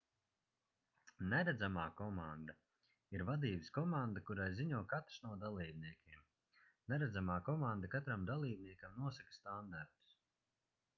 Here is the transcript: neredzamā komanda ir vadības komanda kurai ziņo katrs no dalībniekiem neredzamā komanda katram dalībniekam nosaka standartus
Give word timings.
neredzamā 1.33 1.83
komanda 1.99 2.55
ir 3.17 3.25
vadības 3.27 3.69
komanda 3.77 4.25
kurai 4.31 4.49
ziņo 4.61 4.81
katrs 4.95 5.19
no 5.27 5.37
dalībniekiem 5.45 6.25
neredzamā 6.95 7.39
komanda 7.53 7.95
katram 7.97 8.29
dalībniekam 8.35 9.01
nosaka 9.07 9.41
standartus 9.41 10.21